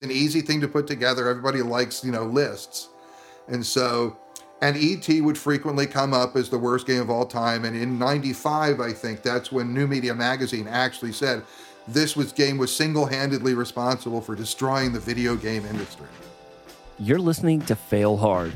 [0.00, 1.28] An easy thing to put together.
[1.28, 2.88] Everybody likes, you know, lists.
[3.48, 4.16] And so,
[4.62, 7.64] and ET would frequently come up as the worst game of all time.
[7.64, 11.42] And in 95, I think that's when New Media Magazine actually said
[11.88, 16.06] this was game was single-handedly responsible for destroying the video game industry.
[17.00, 18.52] You're listening to Fail Hard,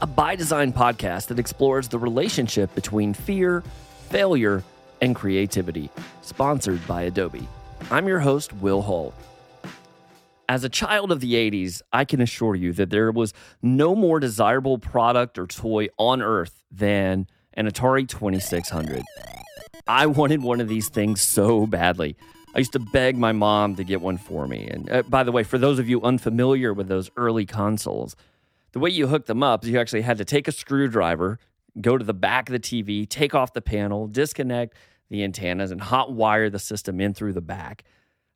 [0.00, 3.62] a by design podcast that explores the relationship between fear,
[4.08, 4.64] failure,
[5.02, 5.90] and creativity,
[6.22, 7.46] sponsored by Adobe.
[7.90, 9.12] I'm your host, Will Hall.
[10.48, 14.20] As a child of the 80s, I can assure you that there was no more
[14.20, 19.02] desirable product or toy on earth than an Atari 2600.
[19.88, 22.16] I wanted one of these things so badly.
[22.54, 24.68] I used to beg my mom to get one for me.
[24.68, 28.14] And uh, by the way, for those of you unfamiliar with those early consoles,
[28.72, 31.40] the way you hooked them up is you actually had to take a screwdriver,
[31.80, 34.76] go to the back of the TV, take off the panel, disconnect
[35.10, 37.84] the antennas, and hot wire the system in through the back.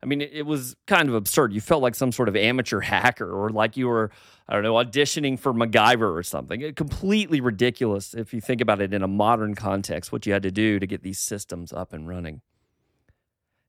[0.03, 1.53] I mean, it, was kind of absurd.
[1.53, 4.11] You felt like some sort of amateur hacker or like you were,
[4.49, 6.63] I don't know, auditioning for MacGyver or something.
[6.63, 10.43] It, completely ridiculous if you think about it in a modern context, what you had
[10.45, 12.41] to do to get these systems up and running.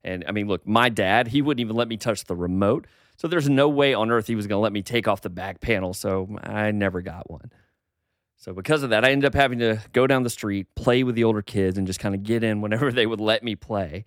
[0.05, 2.87] And I mean, look, my dad, he wouldn't even let me touch the remote.
[3.17, 5.29] So there's no way on earth he was going to let me take off the
[5.29, 5.93] back panel.
[5.93, 7.51] So I never got one.
[8.37, 11.13] So because of that, I ended up having to go down the street, play with
[11.13, 14.05] the older kids, and just kind of get in whenever they would let me play.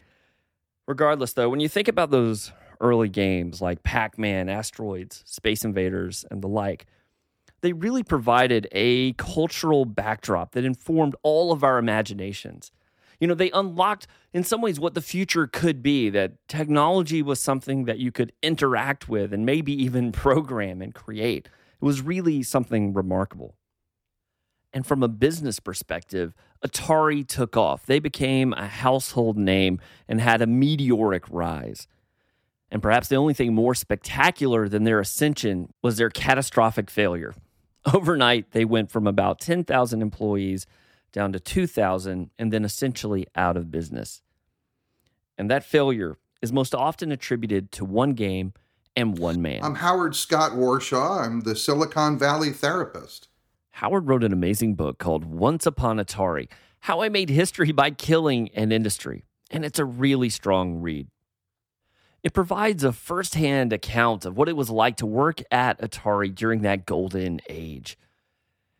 [0.86, 6.24] Regardless, though, when you think about those early games like Pac Man, Asteroids, Space Invaders,
[6.30, 6.86] and the like,
[7.62, 12.70] they really provided a cultural backdrop that informed all of our imaginations.
[13.18, 17.40] You know, they unlocked in some ways what the future could be that technology was
[17.40, 21.48] something that you could interact with and maybe even program and create.
[21.80, 23.55] It was really something remarkable.
[24.75, 26.34] And from a business perspective,
[26.67, 27.86] Atari took off.
[27.86, 31.86] They became a household name and had a meteoric rise.
[32.72, 37.34] And perhaps the only thing more spectacular than their ascension was their catastrophic failure.
[37.95, 40.67] Overnight, they went from about 10,000 employees
[41.12, 44.23] down to 2,000 and then essentially out of business.
[45.39, 48.55] And that failure is most often attributed to one game
[48.96, 49.63] and one man.
[49.63, 51.24] I'm Howard Scott Warshaw.
[51.24, 53.29] I'm the Silicon Valley therapist.
[53.79, 56.48] Howard wrote an amazing book called Once Upon Atari
[56.79, 59.24] How I Made History by Killing an Industry.
[59.51, 61.08] And it's a really strong read.
[62.23, 66.63] It provides a firsthand account of what it was like to work at Atari during
[66.63, 67.98] that golden age.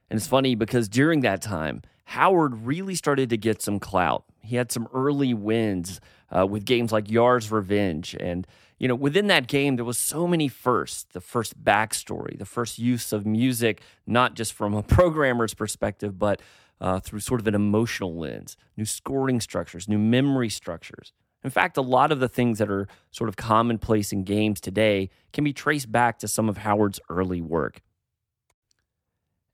[0.09, 4.25] And it's funny because during that time, Howard really started to get some clout.
[4.43, 6.00] He had some early wins
[6.31, 8.47] uh, with games like Yars' Revenge and
[8.84, 11.06] you know, within that game, there was so many firsts.
[11.11, 16.43] The first backstory, the first use of music, not just from a programmer's perspective, but
[16.83, 21.15] uh, through sort of an emotional lens, new scoring structures, new memory structures.
[21.43, 25.09] In fact, a lot of the things that are sort of commonplace in games today
[25.33, 27.81] can be traced back to some of Howard's early work.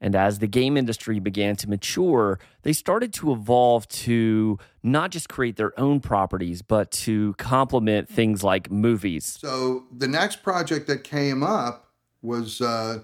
[0.01, 5.29] And as the game industry began to mature, they started to evolve to not just
[5.29, 9.39] create their own properties, but to complement things like movies.
[9.41, 11.91] So the next project that came up
[12.23, 13.01] was uh,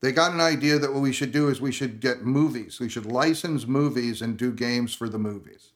[0.00, 2.80] they got an idea that what we should do is we should get movies.
[2.80, 5.72] We should license movies and do games for the movies.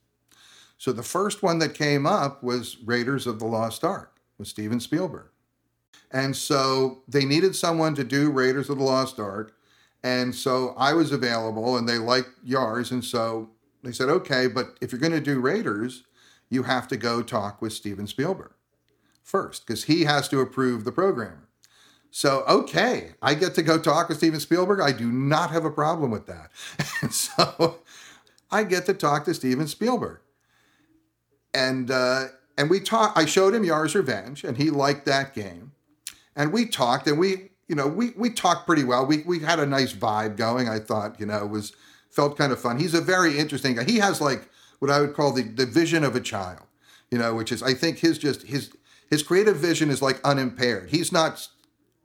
[0.79, 4.81] So the first one that came up was Raiders of the Lost Ark with Steven
[4.81, 5.29] Spielberg.
[6.11, 9.55] And so they needed someone to do Raiders of the Lost Ark
[10.03, 12.91] and so I was available and they liked Yars.
[12.91, 13.51] And so
[13.83, 16.03] they said, okay, but if you're going to do Raiders,
[16.51, 18.53] you have to go talk with Steven Spielberg
[19.23, 21.49] first because he has to approve the programmer.
[22.11, 24.81] So, okay, I get to go talk with Steven Spielberg.
[24.81, 26.51] I do not have a problem with that.
[27.01, 27.79] And so
[28.51, 30.21] I get to talk to Steven Spielberg.
[31.55, 32.27] And, uh,
[32.59, 35.73] and we talked, I showed him Yars' Revenge and he liked that game.
[36.37, 39.07] And we talked and we, you know, we we talked pretty well.
[39.07, 40.69] We we had a nice vibe going.
[40.69, 41.73] I thought, you know, was
[42.11, 42.79] felt kind of fun.
[42.79, 43.85] He's a very interesting guy.
[43.85, 46.67] He has like what I would call the the vision of a child,
[47.11, 48.73] you know, which is I think his just his
[49.09, 50.91] his creative vision is like unimpaired.
[50.91, 51.49] He's not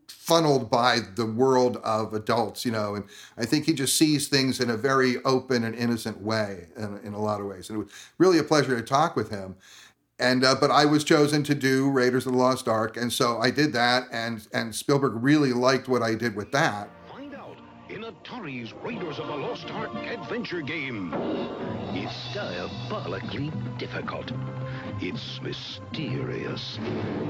[0.08, 3.06] funneled by the world of adults, you know, and
[3.38, 7.14] I think he just sees things in a very open and innocent way in, in
[7.14, 7.70] a lot of ways.
[7.70, 9.56] And it was really a pleasure to talk with him
[10.20, 13.40] and uh, but I was chosen to do Raiders of the Lost Ark, and so
[13.40, 16.90] I did that, and and Spielberg really liked what I did with that.
[17.12, 17.58] Find out
[17.90, 21.14] in Atari's Raiders of the Lost Ark adventure game.
[21.94, 24.32] It's diabolically difficult.
[25.00, 26.80] It's mysterious.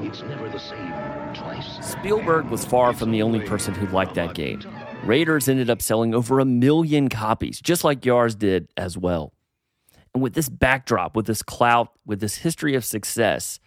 [0.01, 1.85] It's never the same twice.
[1.85, 4.61] Spielberg was far from the only person who liked that game.
[5.03, 9.33] Raiders ended up selling over a million copies, just like Yars did as well.
[10.17, 13.59] And with this backdrop, with this clout, with this history of success,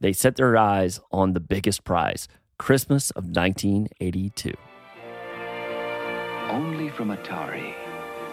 [0.00, 4.54] they set their eyes on the biggest prize Christmas of 1982.
[6.48, 7.74] Only from Atari.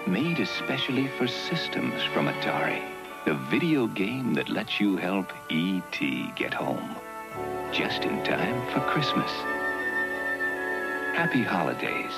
[0.08, 2.82] Made especially for systems from Atari.
[3.26, 6.32] The video game that lets you help E.T.
[6.38, 6.96] get home.
[7.74, 9.32] Just in time for Christmas.
[11.14, 12.14] Happy holidays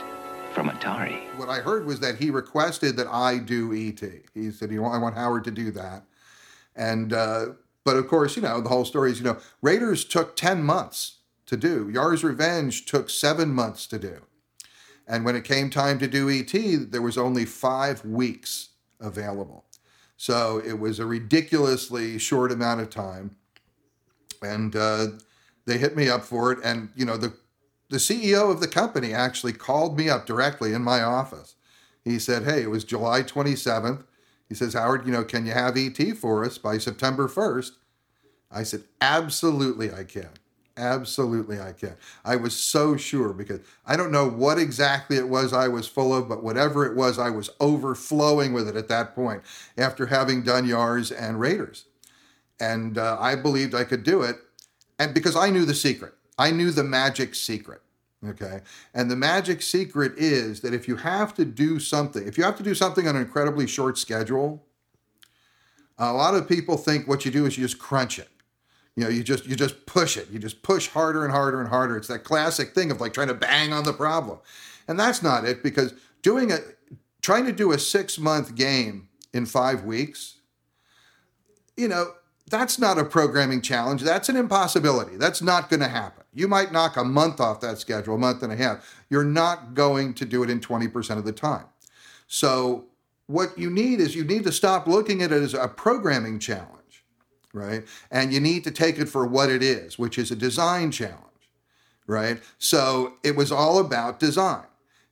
[0.54, 1.36] from Atari.
[1.38, 4.02] What I heard was that he requested that I do ET.
[4.34, 6.04] He said, "You know, I want Howard to do that."
[6.76, 7.46] And uh,
[7.84, 11.18] but of course, you know, the whole story is, you know, Raiders took ten months
[11.48, 11.90] to do.
[11.90, 14.22] Yars' Revenge took seven months to do.
[15.08, 16.52] And when it came time to do ET,
[16.92, 18.70] there was only five weeks
[19.00, 19.64] available.
[20.18, 23.36] So it was a ridiculously short amount of time.
[24.42, 25.08] And uh,
[25.66, 26.60] they hit me up for it.
[26.64, 27.34] And, you know, the
[27.90, 31.56] the CEO of the company actually called me up directly in my office.
[32.04, 34.04] He said, Hey, it was July 27th.
[34.50, 37.72] He says, Howard, you know, can you have ET for us by September 1st?
[38.52, 40.30] I said, Absolutely, I can.
[40.78, 41.96] Absolutely, I can.
[42.24, 46.14] I was so sure because I don't know what exactly it was I was full
[46.14, 49.42] of, but whatever it was, I was overflowing with it at that point
[49.76, 51.86] after having done Yars and Raiders.
[52.60, 54.38] And uh, I believed I could do it.
[55.00, 56.14] And because I knew the secret.
[56.38, 57.82] I knew the magic secret.
[58.26, 58.62] Okay.
[58.94, 62.58] And the magic secret is that if you have to do something, if you have
[62.58, 64.64] to do something on an incredibly short schedule,
[65.98, 68.30] a lot of people think what you do is you just crunch it.
[68.96, 70.30] You know, you just you just push it.
[70.32, 71.98] You just push harder and harder and harder.
[71.98, 74.40] It's that classic thing of like trying to bang on the problem.
[74.88, 75.94] And that's not it because
[76.24, 76.58] doing a
[77.22, 80.36] trying to do a 6-month game in 5 weeks,
[81.76, 82.14] you know,
[82.50, 84.02] that's not a programming challenge.
[84.02, 85.18] That's an impossibility.
[85.18, 86.24] That's not going to happen.
[86.34, 88.96] You might knock a month off that schedule, a month and a half.
[89.10, 91.66] You're not going to do it in 20% of the time.
[92.28, 92.86] So,
[93.28, 97.04] what you need is you need to stop looking at it as a programming challenge,
[97.54, 97.86] right?
[98.10, 101.22] And you need to take it for what it is, which is a design challenge,
[102.06, 102.42] right?
[102.58, 104.64] So, it was all about design.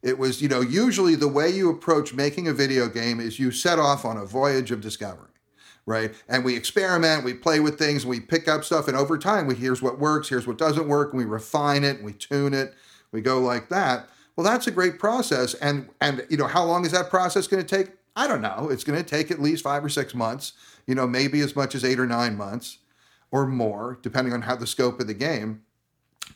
[0.02, 3.52] It was, you know, usually the way you approach making a video game is you
[3.52, 5.35] set off on a voyage of discovery
[5.86, 6.14] right?
[6.28, 9.56] And we experiment, we play with things, we pick up stuff, and over time, we
[9.56, 12.74] here's what works, here's what doesn't work, and we refine it, we tune it,
[13.12, 14.10] we go like that.
[14.36, 17.66] Well, that's a great process, and and you know how long is that process going
[17.66, 17.94] to take?
[18.16, 18.70] I don't know.
[18.72, 20.54] It's going to take at least five or six months.
[20.88, 22.80] You know, maybe as much as eight or nine months,
[23.32, 25.64] or more, depending on how the scope of the game.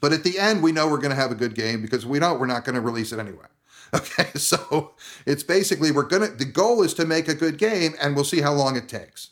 [0.02, 2.20] But at the end, we know we're going to have a good game because we
[2.20, 3.46] know we're not going to release it anyway.
[3.92, 4.92] Okay, so
[5.26, 6.28] it's basically we're gonna.
[6.28, 9.32] The goal is to make a good game, and we'll see how long it takes.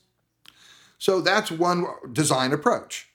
[0.97, 3.09] So that's one design approach,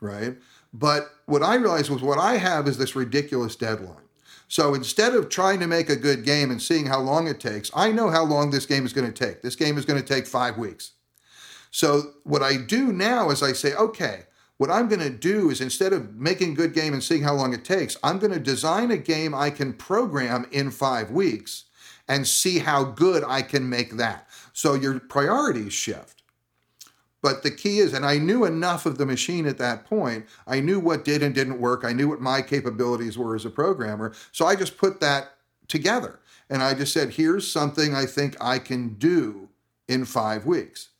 [0.00, 0.36] right?
[0.72, 3.96] But what I realized was what I have is this ridiculous deadline.
[4.48, 7.70] So instead of trying to make a good game and seeing how long it takes,
[7.74, 9.42] I know how long this game is going to take.
[9.42, 10.92] This game is going to take five weeks.
[11.70, 14.22] So what I do now is I say, okay,
[14.56, 17.34] what I'm going to do is instead of making a good game and seeing how
[17.34, 21.64] long it takes, I'm going to design a game I can program in five weeks
[22.08, 24.26] and see how good I can make that.
[24.52, 26.17] So your priorities shift.
[27.20, 30.26] But the key is, and I knew enough of the machine at that point.
[30.46, 31.84] I knew what did and didn't work.
[31.84, 34.12] I knew what my capabilities were as a programmer.
[34.30, 35.32] So I just put that
[35.66, 36.20] together.
[36.48, 39.48] And I just said, here's something I think I can do
[39.88, 40.90] in five weeks.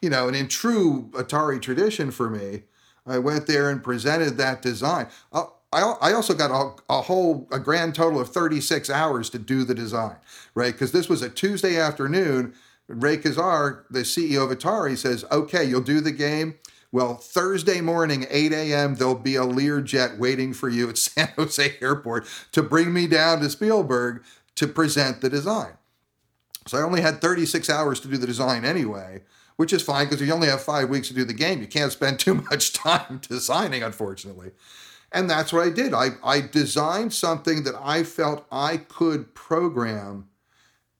[0.00, 2.62] You know, and in true Atari tradition for me,
[3.06, 5.08] I went there and presented that design.
[5.32, 9.64] Uh, I, also got a, a, whole, a grand total of 36 hours to do
[9.64, 10.16] the design,
[10.54, 10.72] right?
[10.72, 12.54] Because this was a Tuesday afternoon
[12.88, 16.54] Ray Kassar, the CEO of Atari, says, okay, you'll do the game.
[16.92, 21.76] Well, Thursday morning, 8 a.m., there'll be a Learjet waiting for you at San Jose
[21.80, 24.22] Airport to bring me down to Spielberg
[24.54, 25.72] to present the design.
[26.66, 29.22] So I only had 36 hours to do the design anyway,
[29.56, 31.60] which is fine because you only have five weeks to do the game.
[31.60, 34.52] You can't spend too much time designing, unfortunately.
[35.12, 35.94] And that's what I did.
[35.94, 40.28] I, I designed something that I felt I could program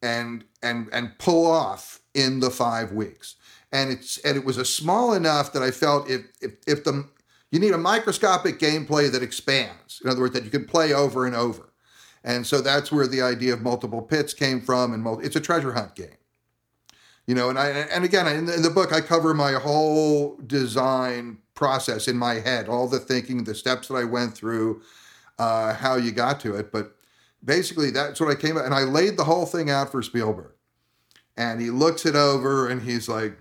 [0.02, 3.36] and and and pull off in the five weeks.
[3.72, 7.08] And it's and it was a small enough that I felt if if, if the
[7.50, 10.00] you need a microscopic gameplay that expands.
[10.02, 11.72] In other words, that you can play over and over.
[12.24, 14.92] And so that's where the idea of multiple pits came from.
[14.92, 16.18] And multi, it's a treasure hunt game.
[17.26, 20.36] You know, and I and again in the, in the book I cover my whole
[20.46, 24.82] design process in my head, all the thinking, the steps that I went through,
[25.38, 26.70] uh, how you got to it.
[26.70, 26.96] But
[27.44, 30.52] basically that's what I came up and I laid the whole thing out for Spielberg.
[31.36, 33.38] And he looks it over and he's like,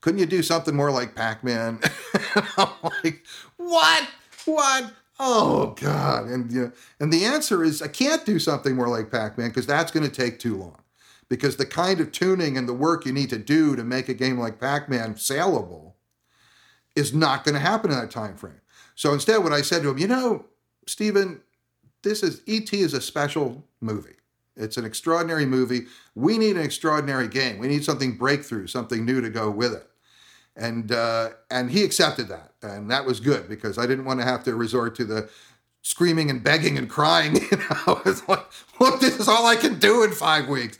[0.00, 1.80] couldn't you do something more like Pac-Man?
[2.56, 3.24] I'm like,
[3.56, 4.08] what?
[4.44, 4.92] What?
[5.18, 6.26] Oh God.
[6.26, 9.66] And you know, and the answer is I can't do something more like Pac-Man because
[9.66, 10.78] that's going to take too long.
[11.28, 14.14] Because the kind of tuning and the work you need to do to make a
[14.14, 15.96] game like Pac-Man saleable
[16.94, 18.60] is not going to happen in that time frame.
[18.94, 20.44] So instead, what I said to him, you know,
[20.86, 21.40] Steven,
[22.06, 22.80] this is E.T.
[22.80, 24.14] is a special movie.
[24.56, 25.86] It's an extraordinary movie.
[26.14, 27.58] We need an extraordinary game.
[27.58, 29.88] We need something breakthrough, something new to go with it.
[30.54, 34.24] And uh, and he accepted that, and that was good because I didn't want to
[34.24, 35.28] have to resort to the
[35.82, 37.36] screaming and begging and crying.
[37.50, 38.46] You know, it's like,
[38.80, 40.78] look, this is all I can do in five weeks.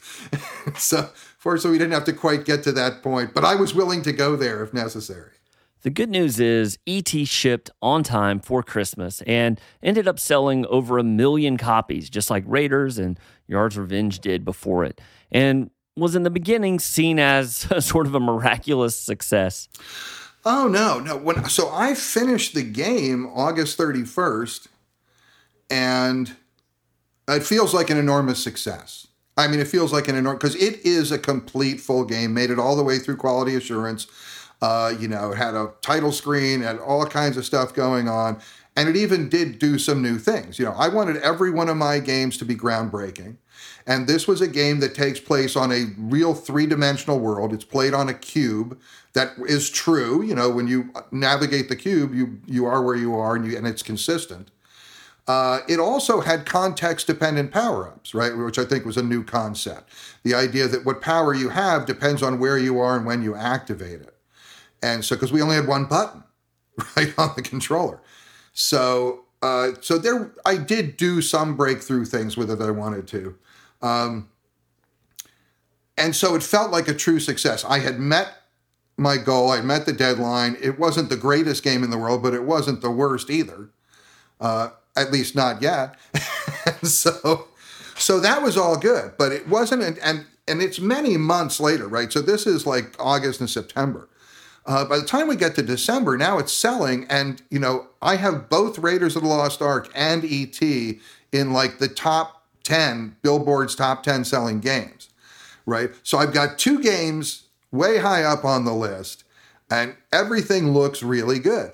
[0.78, 4.00] so fortunately, we didn't have to quite get to that point, but I was willing
[4.02, 5.32] to go there if necessary.
[5.86, 10.98] The good news is ET shipped on time for Christmas and ended up selling over
[10.98, 15.00] a million copies, just like Raiders and Yars' Revenge did before it,
[15.30, 19.68] and was in the beginning seen as a sort of a miraculous success.
[20.44, 21.16] Oh no, no.
[21.16, 24.66] When so I finished the game August 31st
[25.70, 26.34] and
[27.28, 29.06] it feels like an enormous success.
[29.36, 32.34] I mean, it feels like an enormous because it is a complete full game.
[32.34, 34.08] Made it all the way through quality assurance.
[34.62, 38.40] Uh, you know, it had a title screen, and all kinds of stuff going on,
[38.76, 40.58] and it even did do some new things.
[40.58, 43.36] You know, I wanted every one of my games to be groundbreaking.
[43.86, 47.52] And this was a game that takes place on a real three dimensional world.
[47.52, 48.78] It's played on a cube.
[49.12, 50.22] That is true.
[50.22, 53.56] You know, when you navigate the cube, you you are where you are, and you
[53.56, 54.50] and it's consistent.
[55.28, 58.36] Uh, it also had context dependent power ups, right?
[58.36, 59.90] Which I think was a new concept.
[60.22, 63.34] The idea that what power you have depends on where you are and when you
[63.34, 64.15] activate it.
[64.82, 66.22] And so, because we only had one button,
[66.96, 68.00] right, on the controller.
[68.52, 73.06] So, uh, so there, I did do some breakthrough things with it that I wanted
[73.08, 73.36] to.
[73.82, 74.28] Um,
[75.98, 77.64] and so it felt like a true success.
[77.64, 78.32] I had met
[78.98, 80.56] my goal, I met the deadline.
[80.60, 83.70] It wasn't the greatest game in the world, but it wasn't the worst either.
[84.40, 85.96] Uh, at least not yet.
[86.82, 87.48] so,
[87.96, 91.88] so that was all good, but it wasn't, and, and and it's many months later,
[91.88, 92.12] right?
[92.12, 94.08] So this is like August and September.
[94.66, 98.16] Uh, by the time we get to December, now it's selling, and you know I
[98.16, 103.76] have both Raiders of the Lost Ark and ET in like the top ten Billboard's
[103.76, 105.08] top ten selling games,
[105.66, 105.90] right?
[106.02, 109.22] So I've got two games way high up on the list,
[109.70, 111.72] and everything looks really good.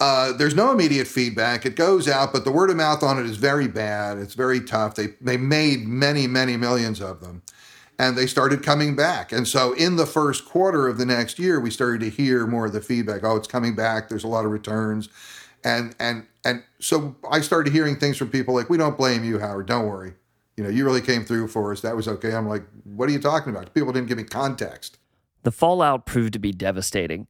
[0.00, 1.66] Uh, there's no immediate feedback.
[1.66, 4.16] It goes out, but the word of mouth on it is very bad.
[4.16, 4.94] It's very tough.
[4.94, 7.42] They they made many many millions of them,
[8.00, 9.30] and they started coming back.
[9.30, 12.64] And so in the first quarter of the next year, we started to hear more
[12.64, 13.22] of the feedback.
[13.22, 14.08] Oh, it's coming back.
[14.08, 15.10] There's a lot of returns,
[15.62, 19.38] and and and so I started hearing things from people like, "We don't blame you,
[19.38, 19.66] Howard.
[19.66, 20.14] Don't worry.
[20.56, 21.82] You know, you really came through for us.
[21.82, 24.96] That was okay." I'm like, "What are you talking about?" People didn't give me context.
[25.42, 27.26] The fallout proved to be devastating.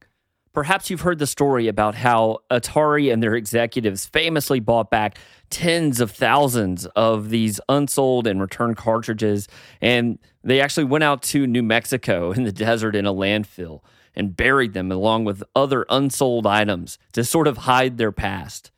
[0.53, 5.17] Perhaps you've heard the story about how Atari and their executives famously bought back
[5.49, 9.47] tens of thousands of these unsold and returned cartridges.
[9.79, 13.81] And they actually went out to New Mexico in the desert in a landfill
[14.13, 18.71] and buried them along with other unsold items to sort of hide their past.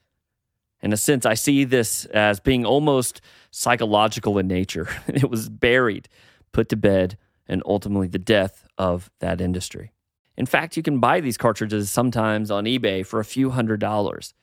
[0.83, 4.89] In a sense, I see this as being almost psychological in nature.
[5.07, 6.07] It was buried,
[6.51, 9.92] put to bed, and ultimately the death of that industry.
[10.37, 14.33] In fact, you can buy these cartridges sometimes on eBay for a few hundred dollars.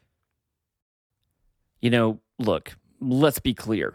[1.80, 3.94] You know, look, let's be clear.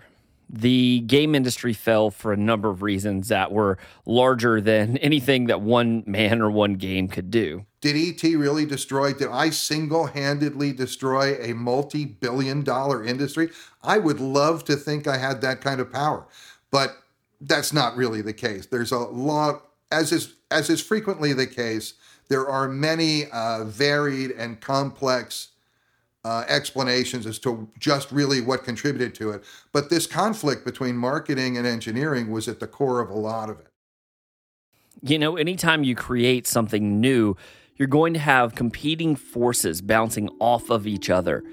[0.50, 5.62] The game industry fell for a number of reasons that were larger than anything that
[5.62, 7.66] one man or one game could do.
[7.82, 9.14] Did ET really destroy?
[9.14, 13.50] Did I single handedly destroy a multi billion dollar industry?
[13.84, 16.28] I would love to think I had that kind of power,
[16.72, 16.98] but
[17.42, 18.66] that's not really the case.
[18.66, 21.96] There's a lot, as is as is frequently the case,
[22.30, 25.50] there are many uh, varied and complex
[26.24, 29.44] uh, explanations as to just really what contributed to it.
[29.74, 33.60] But this conflict between marketing and engineering was at the core of a lot of
[33.60, 33.68] it.
[35.02, 37.36] You know, anytime you create something new,
[37.76, 41.44] you're going to have competing forces bouncing off of each other.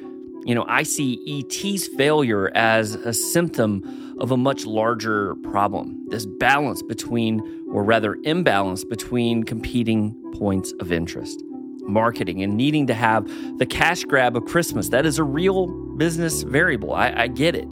[0.44, 6.24] You know, I see ET's failure as a symptom of a much larger problem this
[6.26, 7.40] balance between,
[7.72, 11.42] or rather, imbalance between competing points of interest.
[11.80, 13.26] Marketing and needing to have
[13.58, 14.88] the cash grab of Christmas.
[14.90, 16.94] That is a real business variable.
[16.94, 17.68] I, I get it.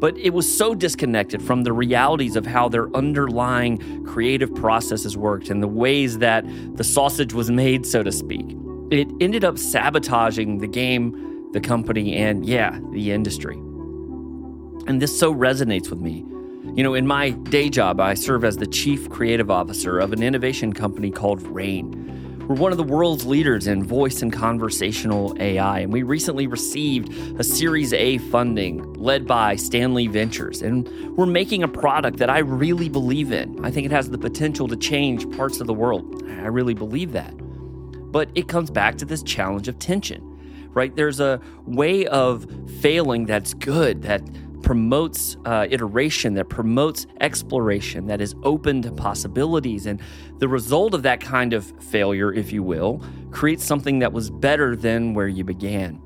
[0.00, 5.50] But it was so disconnected from the realities of how their underlying creative processes worked
[5.50, 6.44] and the ways that
[6.76, 8.44] the sausage was made, so to speak.
[8.90, 13.54] It ended up sabotaging the game the company, and yeah, the industry.
[14.86, 16.26] And this so resonates with me.
[16.76, 20.24] You know, in my day job, I serve as the chief creative officer of an
[20.24, 22.44] innovation company called Rain.
[22.48, 27.12] We're one of the world's leaders in voice and conversational AI, and we recently received
[27.38, 30.62] a Series A funding led by Stanley Ventures.
[30.62, 33.64] And we're making a product that I really believe in.
[33.64, 36.24] I think it has the potential to change parts of the world.
[36.26, 37.34] I really believe that.
[38.10, 40.32] But it comes back to this challenge of tension
[40.74, 40.94] right?
[40.96, 42.46] There's a way of
[42.80, 44.22] failing that's good, that
[44.64, 49.86] promotes uh, iteration, that promotes exploration, that is open to possibilities.
[49.86, 50.00] And
[50.38, 54.74] the result of that kind of failure, if you will, creates something that was better
[54.74, 56.00] than where you began.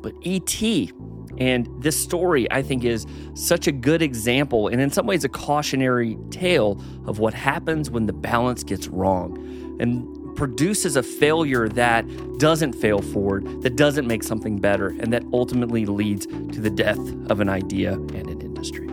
[0.00, 0.92] But E.T.
[1.38, 3.04] and this story, I think, is
[3.34, 8.06] such a good example and in some ways a cautionary tale of what happens when
[8.06, 9.36] the balance gets wrong.
[9.80, 12.04] And produces a failure that
[12.38, 16.98] doesn't fail forward, that doesn't make something better, and that ultimately leads to the death
[17.30, 18.88] of an idea and an industry.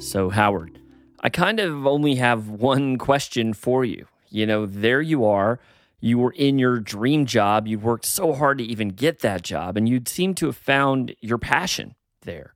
[0.00, 0.78] So, Howard,
[1.20, 4.06] I kind of only have one question for you.
[4.28, 5.60] You know, there you are.
[6.00, 7.66] You were in your dream job.
[7.66, 11.14] You worked so hard to even get that job, and you seem to have found
[11.20, 12.53] your passion there.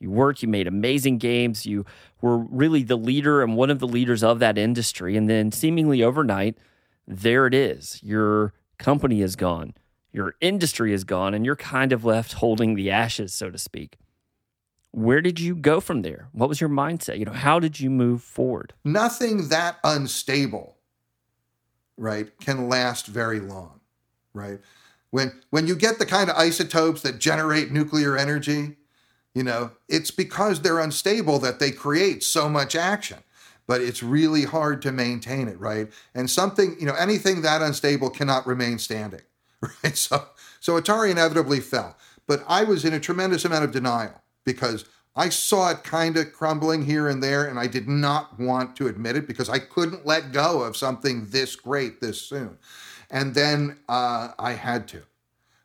[0.00, 1.84] You worked, you made amazing games, you
[2.22, 5.14] were really the leader and one of the leaders of that industry.
[5.14, 6.56] And then, seemingly overnight,
[7.06, 8.02] there it is.
[8.02, 9.74] Your company is gone,
[10.10, 13.98] your industry is gone, and you're kind of left holding the ashes, so to speak.
[14.92, 16.28] Where did you go from there?
[16.32, 17.18] What was your mindset?
[17.18, 18.72] You know, how did you move forward?
[18.84, 20.78] Nothing that unstable,
[21.96, 23.80] right, can last very long,
[24.32, 24.58] right?
[25.10, 28.76] When when you get the kind of isotopes that generate nuclear energy,
[29.34, 33.18] you know, it's because they're unstable that they create so much action.
[33.66, 35.92] But it's really hard to maintain it, right?
[36.12, 39.20] And something, you know, anything that unstable cannot remain standing,
[39.84, 39.96] right?
[39.96, 40.26] So,
[40.58, 41.96] so Atari inevitably fell.
[42.26, 46.32] But I was in a tremendous amount of denial because I saw it kind of
[46.32, 50.06] crumbling here and there, and I did not want to admit it because I couldn't
[50.06, 52.58] let go of something this great this soon.
[53.10, 55.02] And then uh, I had to.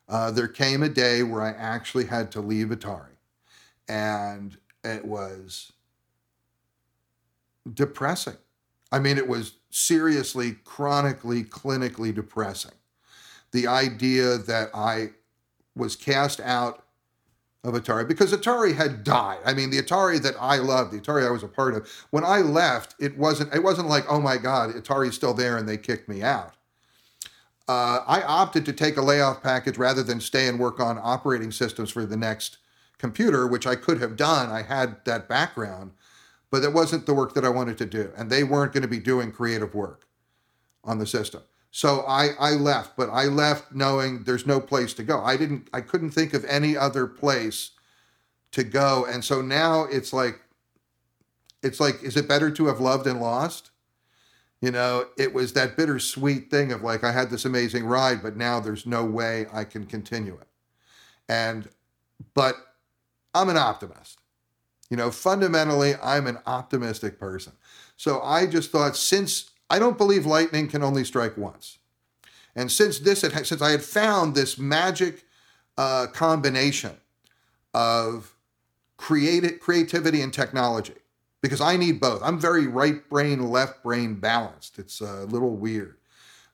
[0.08, 3.15] Uh, there came a day where I actually had to leave Atari
[3.88, 5.72] and it was
[7.72, 8.36] depressing.
[8.92, 12.72] I mean, it was seriously, chronically, clinically depressing.
[13.52, 15.10] The idea that I
[15.74, 16.84] was cast out
[17.64, 19.38] of Atari because Atari had died.
[19.44, 22.24] I mean, the Atari that I loved, the Atari I was a part of, when
[22.24, 25.76] I left, it wasn't it wasn't like, oh my God, Atari's still there and they
[25.76, 26.54] kicked me out.
[27.68, 31.50] Uh, I opted to take a layoff package rather than stay and work on operating
[31.50, 32.58] systems for the next
[32.98, 34.50] computer, which I could have done.
[34.50, 35.92] I had that background,
[36.50, 38.12] but it wasn't the work that I wanted to do.
[38.16, 40.06] And they weren't going to be doing creative work
[40.84, 41.42] on the system.
[41.70, 45.20] So I, I left, but I left knowing there's no place to go.
[45.20, 47.72] I didn't I couldn't think of any other place
[48.52, 49.04] to go.
[49.04, 50.40] And so now it's like
[51.62, 53.70] it's like, is it better to have loved and lost?
[54.62, 58.36] You know, it was that bittersweet thing of like I had this amazing ride, but
[58.36, 60.48] now there's no way I can continue it.
[61.28, 61.68] And
[62.32, 62.56] but
[63.36, 64.18] I'm an optimist.
[64.90, 67.52] You know, fundamentally, I'm an optimistic person.
[67.96, 71.78] So I just thought since I don't believe lightning can only strike once.
[72.54, 75.24] And since this, had, since I had found this magic
[75.76, 76.96] uh, combination
[77.74, 78.34] of
[78.96, 80.94] creative, creativity and technology,
[81.42, 82.22] because I need both.
[82.22, 84.78] I'm very right brain, left brain balanced.
[84.78, 85.96] It's a little weird,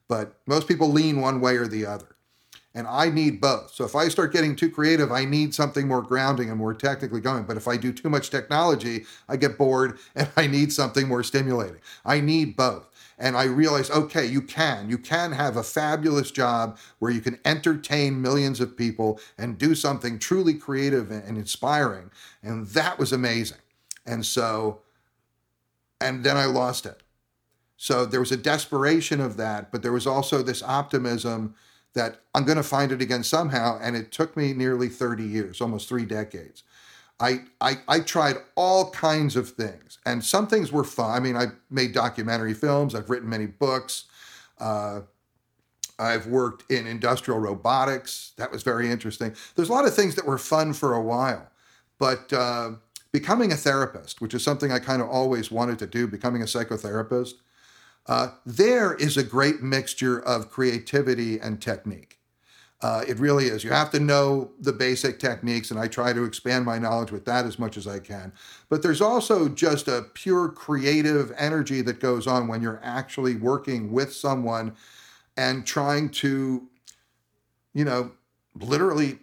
[0.09, 2.12] but most people lean one way or the other
[2.75, 3.73] and I need both.
[3.73, 7.21] So if I start getting too creative, I need something more grounding and more technically
[7.21, 7.45] going.
[7.45, 11.23] But if I do too much technology, I get bored and I need something more
[11.23, 11.81] stimulating.
[12.05, 12.89] I need both.
[13.19, 14.89] And I realize, okay, you can.
[14.89, 19.75] You can have a fabulous job where you can entertain millions of people and do
[19.75, 22.11] something truly creative and inspiring.
[22.43, 23.59] And that was amazing.
[24.07, 24.81] And so,
[26.01, 27.03] and then I lost it.
[27.77, 31.55] So there was a desperation of that, but there was also this optimism
[31.95, 33.79] that I'm going to find it again somehow.
[33.83, 36.63] And it took me nearly 30 years, almost three decades.
[37.21, 41.11] I, I, I tried all kinds of things, and some things were fun.
[41.11, 44.05] I mean, I made documentary films, I've written many books.
[44.59, 45.03] Uh,
[45.99, 48.33] I've worked in industrial robotics.
[48.37, 49.35] That was very interesting.
[49.55, 51.49] There's a lot of things that were fun for a while,
[51.99, 52.73] but uh,
[53.13, 56.47] becoming a therapist, which is something I kind of always wanted to do, becoming a
[56.47, 57.35] psychotherapist,
[58.07, 62.19] uh, there is a great mixture of creativity and technique.
[62.81, 63.63] Uh, it really is.
[63.63, 67.25] You have to know the basic techniques, and I try to expand my knowledge with
[67.27, 68.33] that as much as I can.
[68.69, 73.93] But there's also just a pure creative energy that goes on when you're actually working
[73.93, 74.75] with someone
[75.37, 76.69] and trying to,
[77.73, 78.11] you know,
[78.61, 79.21] literally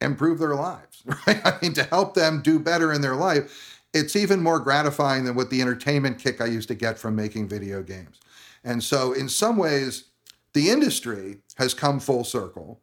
[0.00, 1.40] improve their lives, right?
[1.44, 5.34] I mean, to help them do better in their life it's even more gratifying than
[5.34, 8.20] what the entertainment kick I used to get from making video games.
[8.64, 10.04] And so, in some ways,
[10.52, 12.80] the industry has come full circle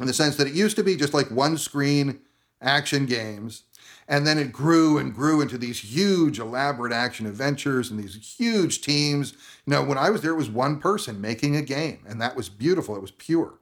[0.00, 2.20] in the sense that it used to be just like one screen
[2.60, 3.62] action games.
[4.08, 8.80] And then it grew and grew into these huge, elaborate action adventures and these huge
[8.80, 9.32] teams.
[9.66, 12.36] You know, when I was there, it was one person making a game, and that
[12.36, 12.94] was beautiful.
[12.94, 13.54] It was pure.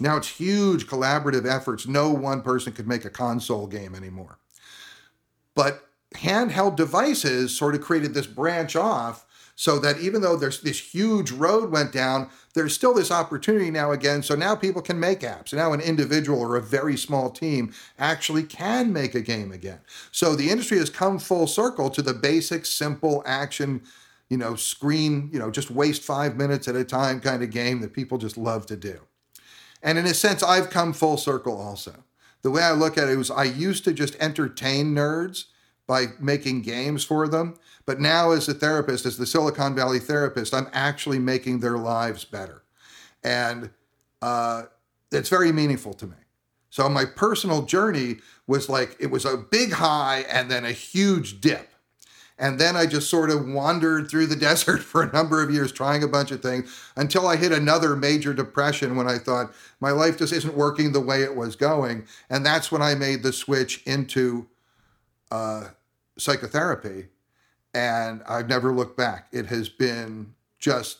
[0.00, 1.86] Now it's huge collaborative efforts.
[1.86, 4.39] No one person could make a console game anymore.
[5.54, 9.26] But handheld devices sort of created this branch off
[9.60, 13.92] so that even though there's this huge road went down, there's still this opportunity now
[13.92, 14.22] again.
[14.22, 15.52] So now people can make apps.
[15.52, 19.80] Now an individual or a very small team actually can make a game again.
[20.12, 23.82] So the industry has come full circle to the basic, simple action,
[24.30, 27.82] you know, screen, you know, just waste five minutes at a time kind of game
[27.82, 29.00] that people just love to do.
[29.82, 32.02] And in a sense, I've come full circle also.
[32.42, 35.46] The way I look at it was I used to just entertain nerds
[35.86, 37.56] by making games for them.
[37.84, 42.24] But now, as a therapist, as the Silicon Valley therapist, I'm actually making their lives
[42.24, 42.62] better.
[43.24, 43.70] And
[44.22, 44.64] uh,
[45.10, 46.16] it's very meaningful to me.
[46.70, 51.40] So, my personal journey was like it was a big high and then a huge
[51.40, 51.69] dip.
[52.40, 55.70] And then I just sort of wandered through the desert for a number of years
[55.70, 59.90] trying a bunch of things until I hit another major depression when I thought my
[59.90, 62.06] life just isn't working the way it was going.
[62.30, 64.48] And that's when I made the switch into
[65.30, 65.68] uh,
[66.18, 67.08] psychotherapy
[67.74, 69.28] and I've never looked back.
[69.32, 70.98] It has been just,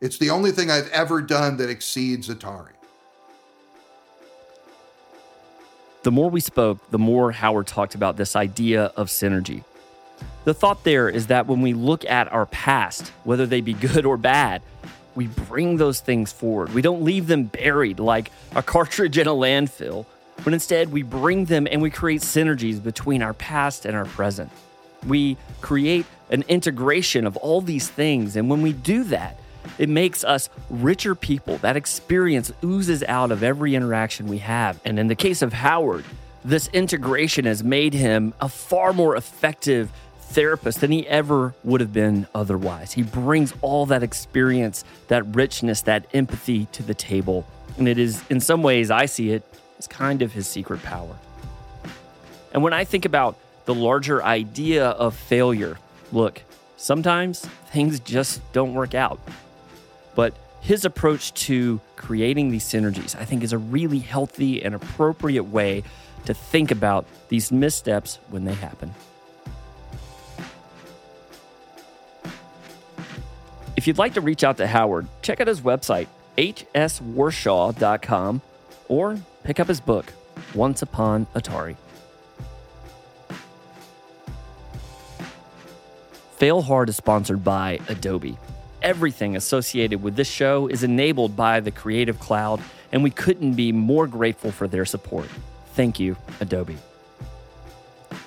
[0.00, 2.70] it's the only thing I've ever done that exceeds Atari.
[6.04, 9.62] The more we spoke, the more Howard talked about this idea of synergy.
[10.44, 14.04] The thought there is that when we look at our past, whether they be good
[14.04, 14.62] or bad,
[15.14, 16.74] we bring those things forward.
[16.74, 20.06] We don't leave them buried like a cartridge in a landfill,
[20.42, 24.50] but instead we bring them and we create synergies between our past and our present.
[25.06, 28.36] We create an integration of all these things.
[28.36, 29.38] And when we do that,
[29.78, 31.58] it makes us richer people.
[31.58, 34.80] That experience oozes out of every interaction we have.
[34.84, 36.04] And in the case of Howard,
[36.44, 39.92] this integration has made him a far more effective
[40.32, 42.92] therapist than he ever would have been otherwise.
[42.92, 47.46] He brings all that experience, that richness, that empathy to the table.
[47.78, 49.44] And it is, in some ways, I see it
[49.78, 51.16] as kind of his secret power.
[52.52, 55.78] And when I think about the larger idea of failure.
[56.10, 56.42] Look,
[56.76, 59.20] sometimes things just don't work out.
[60.14, 65.44] But his approach to creating these synergies, I think, is a really healthy and appropriate
[65.44, 65.84] way
[66.26, 68.94] to think about these missteps when they happen.
[73.82, 76.06] If you'd like to reach out to Howard, check out his website,
[76.38, 78.40] hswarshaw.com,
[78.86, 80.12] or pick up his book,
[80.54, 81.74] Once Upon Atari.
[86.36, 88.38] Fail Hard is sponsored by Adobe.
[88.82, 93.72] Everything associated with this show is enabled by the Creative Cloud, and we couldn't be
[93.72, 95.26] more grateful for their support.
[95.74, 96.78] Thank you, Adobe.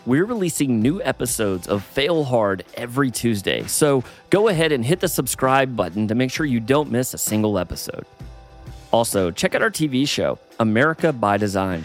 [0.05, 5.07] We're releasing new episodes of Fail Hard every Tuesday, so go ahead and hit the
[5.07, 8.05] subscribe button to make sure you don't miss a single episode.
[8.91, 11.83] Also, check out our TV show, America by Design.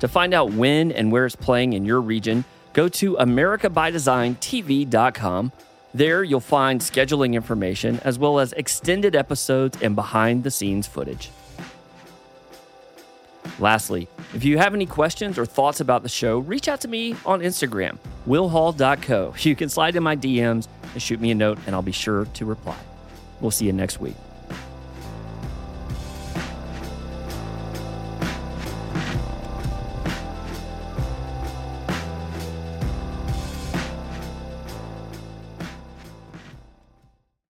[0.00, 5.52] To find out when and where it's playing in your region, go to americabydesigntv.com
[5.92, 11.30] there, you'll find scheduling information as well as extended episodes and behind the scenes footage.
[13.58, 17.16] Lastly, if you have any questions or thoughts about the show, reach out to me
[17.26, 19.34] on Instagram, willhall.co.
[19.40, 22.24] You can slide in my DMs and shoot me a note, and I'll be sure
[22.24, 22.76] to reply.
[23.40, 24.14] We'll see you next week.